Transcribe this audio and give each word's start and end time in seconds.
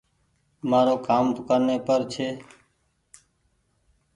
مآرو 0.69 0.95
ڪآم 1.07 1.25
دڪآن 1.35 1.61
ني 1.67 1.77
پر 1.87 2.01
ڇي 2.11 2.27